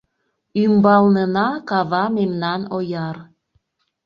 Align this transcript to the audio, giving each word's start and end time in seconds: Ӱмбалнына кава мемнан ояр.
Ӱмбалнына 0.63 1.47
кава 1.69 2.03
мемнан 2.15 2.61
ояр. 2.77 3.17